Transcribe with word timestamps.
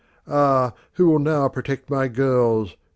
"Ah! 0.27 0.73
Who 0.93 1.07
will 1.11 1.19
now 1.19 1.47
protect 1.47 1.91
my 1.91 2.07
girls?" 2.07 2.75